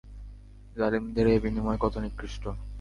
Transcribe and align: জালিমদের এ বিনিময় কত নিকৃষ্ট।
জালিমদের 0.75 1.25
এ 1.27 1.35
বিনিময় 1.43 1.79
কত 1.83 1.93
নিকৃষ্ট। 1.97 2.43